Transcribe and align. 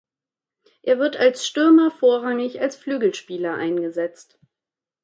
Er 0.81 0.97
wird 0.97 1.17
als 1.17 1.45
Stürmer 1.45 1.91
vorrangig 1.91 2.59
als 2.59 2.75
Flügelspieler 2.75 3.53
eingesetzt. 3.53 4.39